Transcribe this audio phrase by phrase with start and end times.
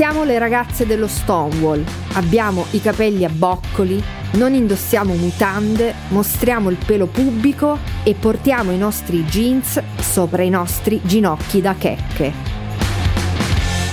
[0.00, 4.02] Siamo le ragazze dello Stonewall, abbiamo i capelli a boccoli,
[4.32, 11.02] non indossiamo mutande, mostriamo il pelo pubblico e portiamo i nostri jeans sopra i nostri
[11.04, 12.32] ginocchi da checche.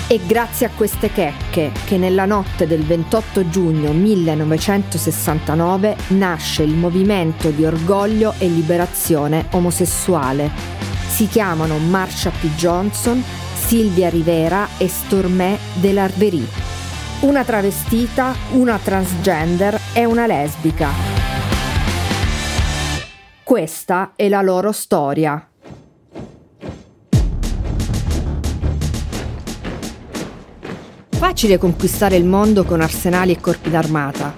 [0.07, 7.49] È grazie a queste checche che nella notte del 28 giugno 1969 nasce il movimento
[7.49, 10.49] di orgoglio e liberazione omosessuale.
[11.09, 12.45] Si chiamano Marsha P.
[12.55, 13.21] Johnson,
[13.67, 16.47] Silvia Rivera e Stormé de Larverie.
[17.23, 20.89] Una travestita, una transgender e una lesbica.
[23.43, 25.51] Questa è la loro storia.
[31.09, 34.33] Facile conquistare il mondo con arsenali e corpi d'armata.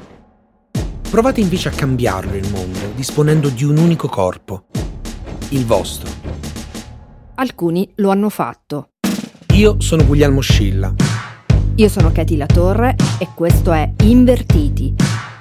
[1.07, 4.65] Provate invece a cambiarlo il mondo, disponendo di un unico corpo,
[5.49, 6.09] il vostro.
[7.35, 8.88] Alcuni lo hanno fatto.
[9.59, 10.95] Io sono Guglielmo Scilla.
[11.75, 14.95] Io sono Katy La Torre e questo è Invertiti.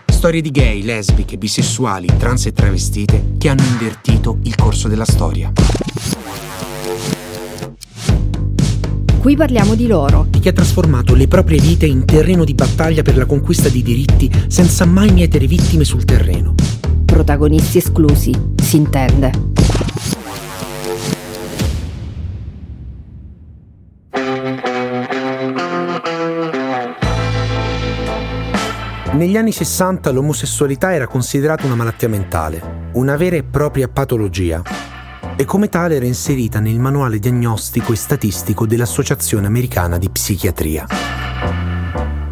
[0.07, 5.53] Storie di gay, lesbiche, bisessuali, trans e travestite che hanno invertito il corso della storia.
[9.21, 10.27] Qui parliamo di loro.
[10.29, 13.85] Di chi ha trasformato le proprie vite in terreno di battaglia per la conquista di
[13.85, 16.57] diritti senza mai mietere vittime sul terreno.
[17.05, 20.18] Protagonisti esclusi, si intende.
[29.19, 34.63] Negli anni 60 l'omosessualità era considerata una malattia mentale, una vera e propria patologia,
[35.35, 40.87] e come tale era inserita nel manuale diagnostico e statistico dell'Associazione Americana di Psichiatria.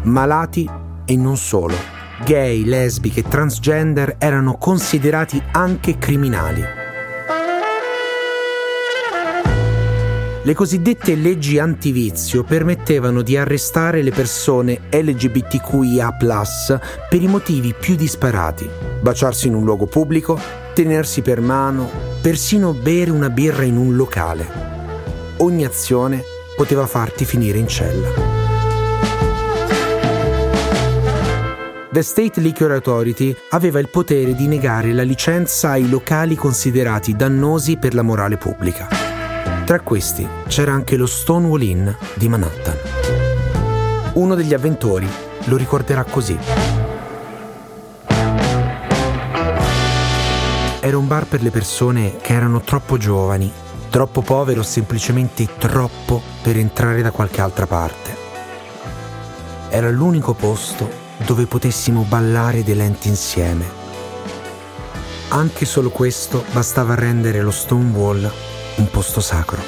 [0.03, 0.69] Malati
[1.03, 1.75] e non solo,
[2.23, 6.76] gay, lesbiche transgender erano considerati anche criminali.
[10.47, 16.15] Le cosiddette leggi antivizio permettevano di arrestare le persone LGBTQIA
[17.09, 18.65] per i motivi più disparati.
[19.01, 20.39] Baciarsi in un luogo pubblico,
[20.73, 21.89] tenersi per mano,
[22.21, 24.47] persino bere una birra in un locale.
[25.39, 26.23] Ogni azione
[26.55, 28.07] poteva farti finire in cella.
[31.91, 37.75] The State Liquor Authority aveva il potere di negare la licenza ai locali considerati dannosi
[37.75, 39.06] per la morale pubblica.
[39.67, 42.77] Tra questi c'era anche lo Stonewall Inn di Manhattan.
[44.13, 45.05] Uno degli avventori
[45.43, 46.37] lo ricorderà così.
[50.79, 53.51] Era un bar per le persone che erano troppo giovani,
[53.89, 58.15] troppo povere o semplicemente troppo per entrare da qualche altra parte.
[59.67, 60.89] Era l'unico posto
[61.25, 63.65] dove potessimo ballare dei lenti insieme.
[65.27, 68.31] Anche solo questo bastava rendere lo Stonewall
[68.77, 69.61] un posto sacro.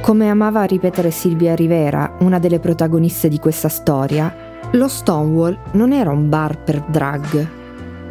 [0.00, 4.34] Come amava ripetere Silvia Rivera, una delle protagoniste di questa storia,
[4.72, 7.48] lo Stonewall non era un bar per drag,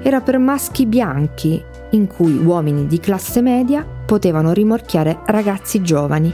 [0.04, 6.34] era per maschi bianchi in cui uomini di classe media potevano rimorchiare ragazzi giovani.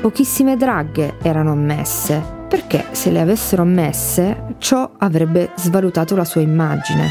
[0.00, 7.10] Pochissime drag erano ammesse perché se le avessero messe ciò avrebbe svalutato la sua immagine.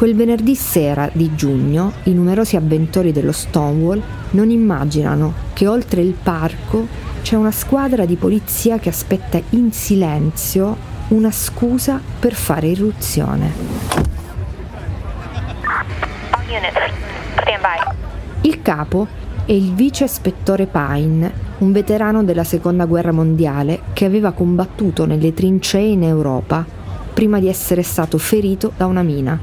[0.00, 6.14] Quel venerdì sera di giugno i numerosi avventori dello Stonewall non immaginano che oltre il
[6.14, 6.86] parco
[7.20, 10.74] c'è una squadra di polizia che aspetta in silenzio
[11.08, 13.99] una scusa per fare irruzione.
[18.42, 19.06] Il capo
[19.44, 25.32] è il vice ispettore Pine, un veterano della seconda guerra mondiale che aveva combattuto nelle
[25.32, 26.64] trincee in Europa
[27.12, 29.38] prima di essere stato ferito da una mina.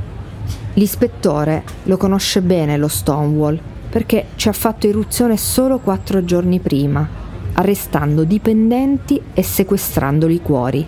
[0.73, 3.59] L'ispettore lo conosce bene lo Stonewall
[3.89, 7.07] perché ci ha fatto irruzione solo quattro giorni prima,
[7.53, 10.85] arrestando dipendenti e sequestrando liquori.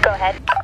[0.00, 0.57] Go ahead.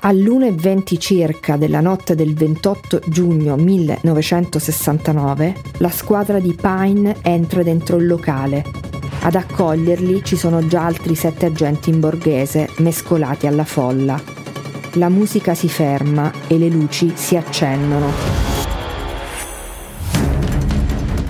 [0.00, 8.06] All'1.20 circa della notte del 28 giugno 1969, la squadra di Pine entra dentro il
[8.06, 8.64] locale.
[9.22, 14.22] Ad accoglierli ci sono già altri sette agenti in borghese mescolati alla folla.
[14.92, 18.46] La musica si ferma e le luci si accendono.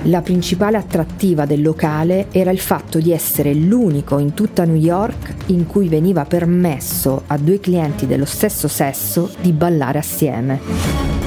[0.03, 5.38] La principale attrattiva del locale era il fatto di essere l'unico in tutta New York
[5.49, 11.19] in cui veniva permesso a due clienti dello stesso sesso di ballare assieme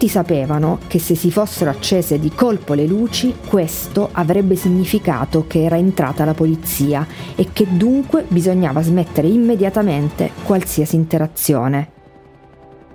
[0.00, 5.62] Tutti sapevano che se si fossero accese di colpo le luci, questo avrebbe significato che
[5.62, 11.90] era entrata la polizia e che dunque bisognava smettere immediatamente qualsiasi interazione.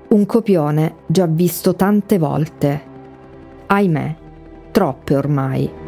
[0.07, 2.81] Un copione già visto tante volte.
[3.67, 4.15] Ahimè,
[4.71, 5.84] troppe ormai.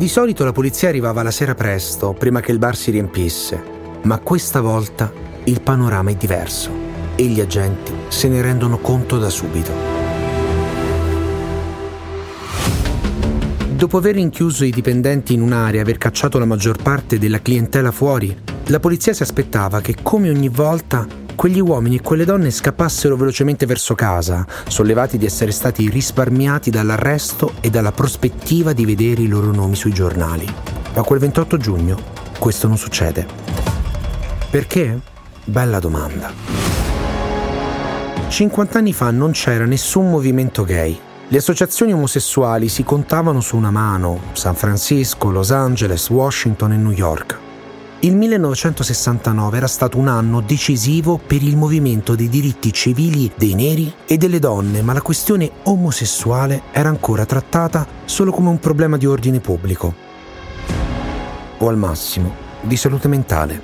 [0.00, 3.62] Di solito la polizia arrivava la sera presto, prima che il bar si riempisse,
[4.04, 5.12] ma questa volta
[5.44, 6.70] il panorama è diverso
[7.14, 9.70] e gli agenti se ne rendono conto da subito.
[13.68, 17.90] Dopo aver rinchiuso i dipendenti in un'area e aver cacciato la maggior parte della clientela
[17.90, 18.34] fuori,
[18.68, 21.06] la polizia si aspettava che, come ogni volta,
[21.40, 27.54] quegli uomini e quelle donne scappassero velocemente verso casa, sollevati di essere stati risparmiati dall'arresto
[27.62, 30.46] e dalla prospettiva di vedere i loro nomi sui giornali.
[30.92, 31.98] Ma quel 28 giugno
[32.38, 33.26] questo non succede.
[34.50, 35.00] Perché?
[35.46, 36.30] Bella domanda.
[38.28, 41.00] 50 anni fa non c'era nessun movimento gay.
[41.26, 46.92] Le associazioni omosessuali si contavano su una mano, San Francisco, Los Angeles, Washington e New
[46.92, 47.48] York.
[48.02, 53.92] Il 1969 era stato un anno decisivo per il movimento dei diritti civili dei neri
[54.06, 59.04] e delle donne, ma la questione omosessuale era ancora trattata solo come un problema di
[59.04, 59.94] ordine pubblico
[61.58, 63.62] o al massimo di salute mentale.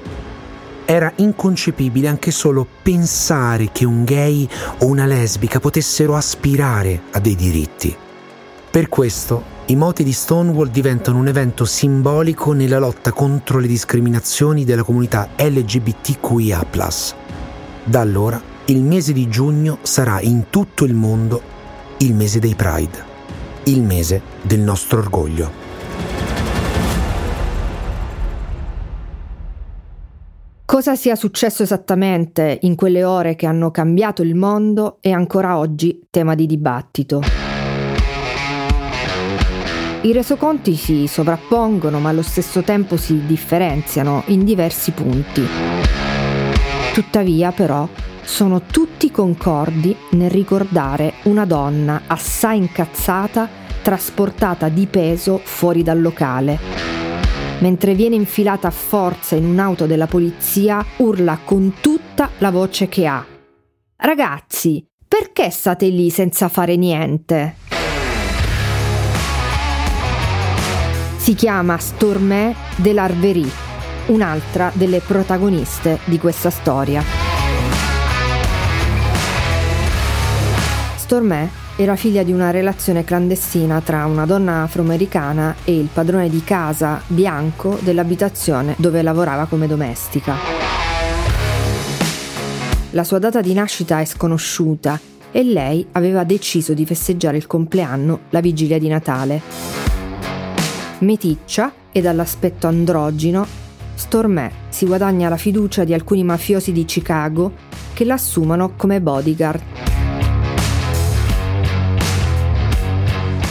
[0.84, 4.46] Era inconcepibile anche solo pensare che un gay
[4.80, 8.04] o una lesbica potessero aspirare a dei diritti.
[8.76, 14.67] Per questo i moti di Stonewall diventano un evento simbolico nella lotta contro le discriminazioni
[14.67, 16.67] della comunità LGBTQIA.
[17.84, 21.40] Da allora, il mese di giugno sarà in tutto il mondo
[22.00, 23.02] il mese dei Pride,
[23.64, 25.50] il mese del nostro orgoglio.
[30.67, 36.06] Cosa sia successo esattamente in quelle ore che hanno cambiato il mondo è ancora oggi
[36.11, 37.45] tema di dibattito.
[40.06, 45.44] I resoconti si sovrappongono ma allo stesso tempo si differenziano in diversi punti.
[46.94, 47.88] Tuttavia però
[48.23, 53.49] sono tutti concordi nel ricordare una donna assai incazzata
[53.82, 56.56] trasportata di peso fuori dal locale.
[57.58, 63.08] Mentre viene infilata a forza in un'auto della polizia, urla con tutta la voce che
[63.08, 63.26] ha.
[63.97, 67.75] Ragazzi, perché state lì senza fare niente?
[71.26, 73.50] Si chiama Stormé de l'Arverie,
[74.06, 77.02] un'altra delle protagoniste di questa storia.
[80.94, 86.44] Stormé era figlia di una relazione clandestina tra una donna afroamericana e il padrone di
[86.44, 90.37] casa bianco dell'abitazione dove lavorava come domestica.
[92.90, 95.00] La sua data di nascita è sconosciuta
[95.32, 99.76] e lei aveva deciso di festeggiare il compleanno la vigilia di Natale
[101.00, 103.46] meticcia e dall'aspetto androgino,
[103.94, 107.52] Stormé si guadagna la fiducia di alcuni mafiosi di Chicago
[107.94, 109.62] che l'assumono come bodyguard.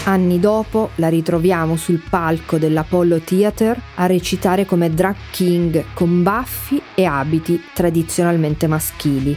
[0.07, 6.80] Anni dopo la ritroviamo sul palco dell'Apollo Theater a recitare come drag king con baffi
[6.94, 9.36] e abiti tradizionalmente maschili.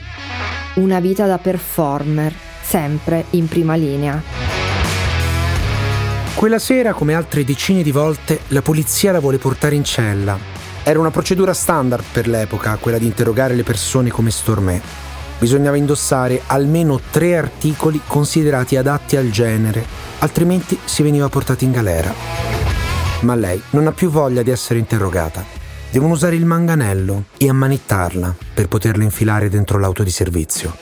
[0.75, 4.48] Una vita da performer, sempre in prima linea.
[6.39, 10.39] Quella sera, come altre decine di volte, la polizia la vuole portare in cella.
[10.85, 14.81] Era una procedura standard per l'epoca, quella di interrogare le persone come Stormé.
[15.37, 19.85] Bisognava indossare almeno tre articoli considerati adatti al genere,
[20.21, 22.15] altrimenti si veniva portati in galera.
[23.23, 25.45] Ma lei non ha più voglia di essere interrogata.
[25.91, 30.73] Devono usare il manganello e ammanettarla per poterla infilare dentro l'auto di servizio.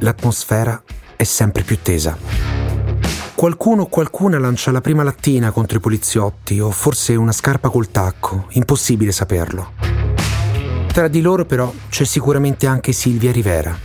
[0.00, 0.82] L'atmosfera
[1.14, 2.67] è sempre più tesa.
[3.38, 7.88] Qualcuno o qualcuna lancia la prima lattina contro i poliziotti o forse una scarpa col
[7.92, 9.74] tacco, impossibile saperlo.
[10.92, 13.78] Tra di loro però c'è sicuramente anche Silvia Rivera.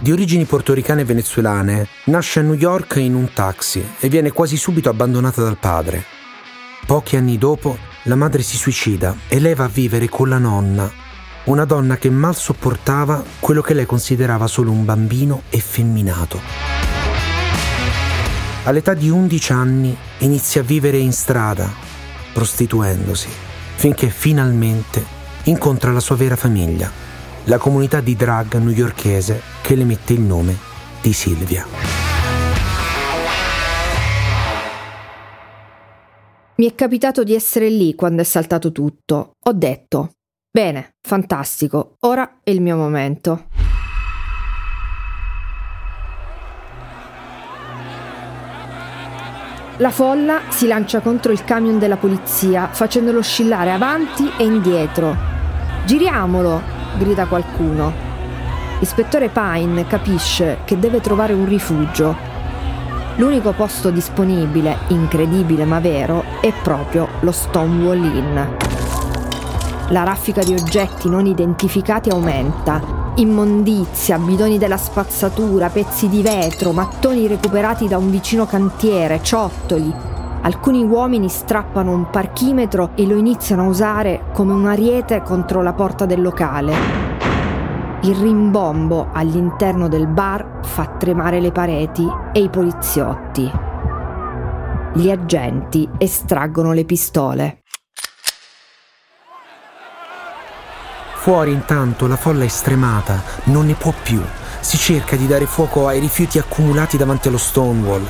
[0.00, 4.58] Di origini portoricane e venezuelane, nasce a New York in un taxi e viene quasi
[4.58, 6.04] subito abbandonata dal padre.
[6.84, 10.92] Pochi anni dopo la madre si suicida e lei va a vivere con la nonna,
[11.44, 16.77] una donna che mal sopportava quello che lei considerava solo un bambino effemminato.
[18.68, 21.72] All'età di 11 anni inizia a vivere in strada,
[22.34, 23.30] prostituendosi,
[23.76, 25.02] finché finalmente
[25.44, 26.92] incontra la sua vera famiglia,
[27.44, 30.54] la comunità di drag newyorchese che le mette il nome
[31.00, 31.66] di Silvia.
[36.56, 39.30] Mi è capitato di essere lì quando è saltato tutto.
[39.46, 40.12] Ho detto,
[40.50, 43.46] Bene, fantastico, ora è il mio momento.
[49.80, 55.16] La folla si lancia contro il camion della polizia, facendolo oscillare avanti e indietro.
[55.84, 56.60] Giriamolo!
[56.98, 57.92] grida qualcuno.
[58.80, 62.16] L'ispettore Pine capisce che deve trovare un rifugio.
[63.18, 68.36] L'unico posto disponibile, incredibile ma vero, è proprio lo Stonewall Inn.
[69.90, 77.26] La raffica di oggetti non identificati aumenta immondizia, bidoni della spazzatura, pezzi di vetro, mattoni
[77.26, 79.92] recuperati da un vicino cantiere, ciottoli.
[80.42, 85.72] Alcuni uomini strappano un parchimetro e lo iniziano a usare come un ariete contro la
[85.72, 86.72] porta del locale.
[88.02, 93.50] Il rimbombo all'interno del bar fa tremare le pareti e i poliziotti.
[94.94, 97.62] Gli agenti estraggono le pistole.
[101.28, 104.24] Fuori intanto la folla è stremata, non ne può più.
[104.60, 108.08] Si cerca di dare fuoco ai rifiuti accumulati davanti allo Stonewall.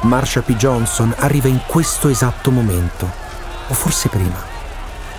[0.00, 0.56] Marsha P.
[0.56, 3.08] Johnson arriva in questo esatto momento,
[3.68, 4.34] o forse prima.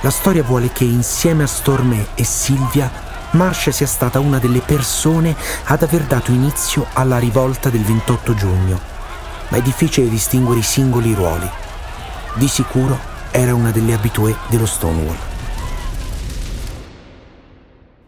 [0.01, 2.91] La storia vuole che insieme a Stormé e Silvia,
[3.31, 5.33] Marsha sia stata una delle persone
[5.67, 8.79] ad aver dato inizio alla rivolta del 28 giugno,
[9.47, 11.49] ma è difficile distinguere i singoli ruoli.
[12.33, 12.99] Di sicuro
[13.31, 15.31] era una delle abitue dello Stonewall.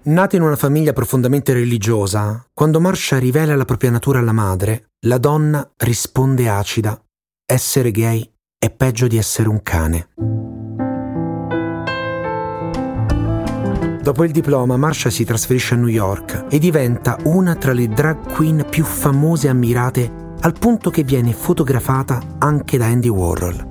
[0.08, 5.18] Nata in una famiglia profondamente religiosa, quando Marsha rivela la propria natura alla madre, la
[5.18, 7.04] donna risponde acida:
[7.44, 10.10] Essere gay è peggio di essere un cane.
[14.04, 18.32] Dopo il diploma, Marsha si trasferisce a New York e diventa una tra le drag
[18.32, 23.68] queen più famose e ammirate, al punto che viene fotografata anche da Andy Warhol.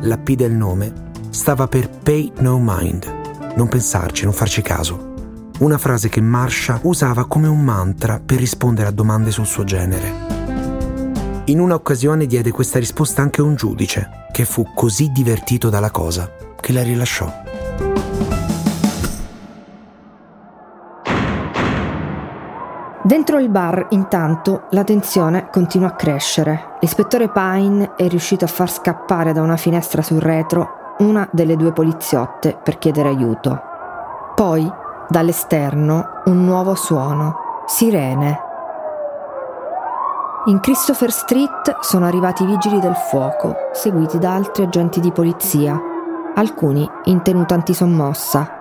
[0.00, 3.20] La P del nome stava per Pay No Mind
[3.54, 5.10] non pensarci, non farci caso.
[5.58, 10.30] Una frase che Marsha usava come un mantra per rispondere a domande sul suo genere.
[11.46, 15.90] In una occasione diede questa risposta anche a un giudice, che fu così divertito dalla
[15.90, 16.30] cosa
[16.60, 17.30] che la rilasciò.
[23.04, 26.76] Dentro il bar, intanto, la tensione continua a crescere.
[26.80, 31.72] L'ispettore Pine è riuscito a far scappare da una finestra sul retro una delle due
[31.72, 33.60] poliziotte per chiedere aiuto.
[34.34, 34.70] Poi,
[35.08, 37.40] dall'esterno, un nuovo suono.
[37.66, 38.40] Sirene.
[40.46, 45.80] In Christopher Street sono arrivati i vigili del fuoco, seguiti da altri agenti di polizia,
[46.34, 48.60] alcuni in tenuta antisommossa.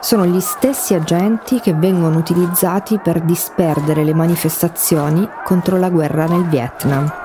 [0.00, 6.44] Sono gli stessi agenti che vengono utilizzati per disperdere le manifestazioni contro la guerra nel
[6.44, 7.23] Vietnam.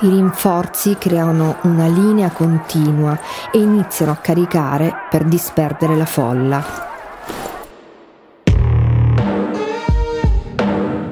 [0.00, 3.18] I rinforzi creano una linea continua
[3.52, 6.64] e iniziano a caricare per disperdere la folla.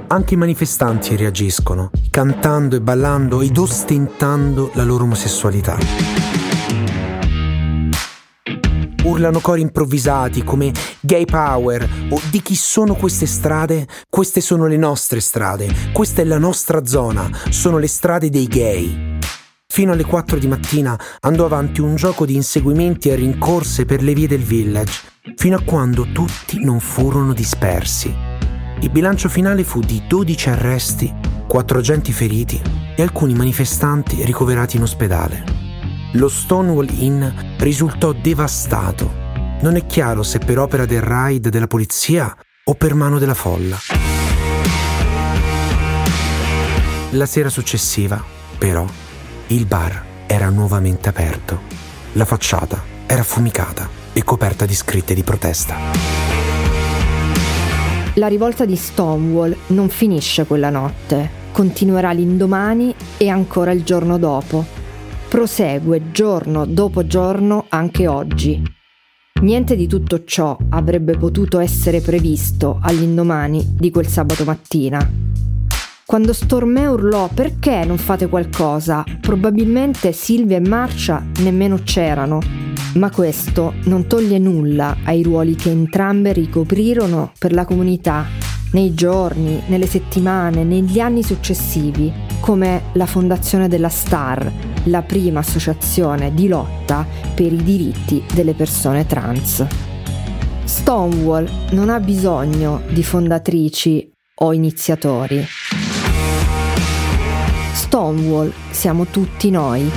[0.09, 6.32] Anche i manifestanti reagiscono, cantando e ballando ed ostentando la loro omosessualità
[9.05, 13.87] urlano cori improvvisati come gay power o di chi sono queste strade?
[14.09, 19.19] Queste sono le nostre strade, questa è la nostra zona, sono le strade dei gay.
[19.67, 24.13] Fino alle 4 di mattina andò avanti un gioco di inseguimenti e rincorse per le
[24.13, 25.01] vie del village,
[25.35, 28.15] fino a quando tutti non furono dispersi.
[28.81, 31.15] Il bilancio finale fu di 12 arresti,
[31.47, 32.61] 4 agenti feriti
[32.95, 35.72] e alcuni manifestanti ricoverati in ospedale.
[36.17, 37.25] Lo Stonewall Inn
[37.57, 39.11] risultò devastato.
[39.61, 43.79] Non è chiaro se per opera del raid della polizia o per mano della folla.
[47.13, 48.23] La sera successiva,
[48.59, 48.85] però,
[49.49, 51.61] il bar era nuovamente aperto.
[52.13, 55.77] La facciata era affumicata e coperta di scritte di protesta.
[58.17, 64.72] La rivolta di Stonewall non finisce quella notte, continuerà l'indomani e ancora il giorno dopo
[65.33, 68.63] prosegue giorno dopo giorno anche oggi.
[69.41, 75.11] Niente di tutto ciò avrebbe potuto essere previsto all'indomani di quel sabato mattina.
[76.05, 82.39] Quando Stormé urlò perché non fate qualcosa, probabilmente Silvia e Marcia nemmeno c'erano,
[82.97, 88.27] ma questo non toglie nulla ai ruoli che entrambe ricoprirono per la comunità
[88.73, 96.35] nei giorni, nelle settimane, negli anni successivi, come la fondazione della STAR, la prima associazione
[96.35, 99.65] di lotta per i diritti delle persone trans.
[100.65, 105.45] Stonewall non ha bisogno di fondatrici o iniziatori.
[107.75, 109.91] Stonewall siamo tutti noi.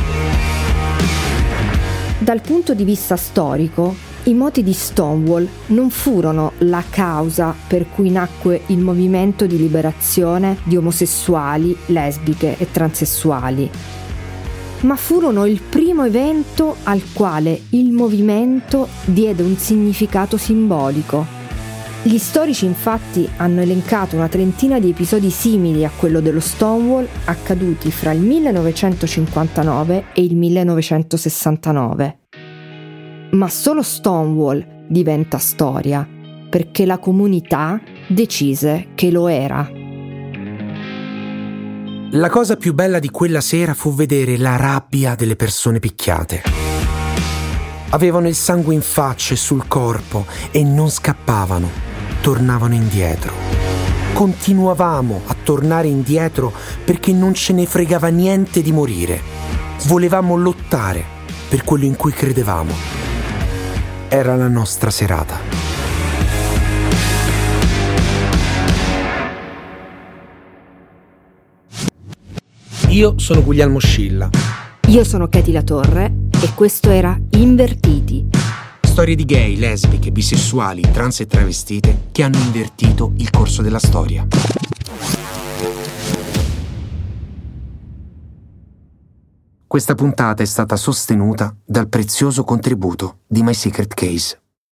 [2.17, 8.09] Dal punto di vista storico, i moti di Stonewall non furono la causa per cui
[8.09, 13.69] nacque il movimento di liberazione di omosessuali, lesbiche e transessuali,
[14.85, 21.25] ma furono il primo evento al quale il movimento diede un significato simbolico.
[22.03, 27.89] Gli storici infatti hanno elencato una trentina di episodi simili a quello dello Stonewall accaduti
[27.89, 32.19] fra il 1959 e il 1969.
[33.31, 36.07] Ma solo Stonewall diventa storia
[36.47, 39.74] perché la comunità decise che lo era.
[42.15, 46.43] La cosa più bella di quella sera fu vedere la rabbia delle persone picchiate.
[47.89, 51.69] Avevano il sangue in faccia e sul corpo e non scappavano,
[52.21, 53.33] tornavano indietro.
[54.13, 56.53] Continuavamo a tornare indietro
[56.85, 59.19] perché non ce ne fregava niente di morire.
[59.87, 61.03] Volevamo lottare
[61.49, 62.73] per quello in cui credevamo.
[64.07, 65.64] Era la nostra serata.
[72.95, 74.29] Io sono Guglielmo Scilla.
[74.87, 78.29] Io sono Katy La Torre e questo era Invertiti.
[78.79, 84.25] Storie di gay, lesbiche, bisessuali, trans e travestite che hanno invertito il corso della storia.
[89.67, 94.44] Questa puntata è stata sostenuta dal prezioso contributo di My Secret Case.